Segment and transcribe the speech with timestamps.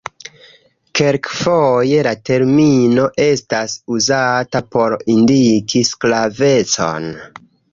[0.99, 7.11] Kelkfoje la termino estas uzata por indiki sklavecon.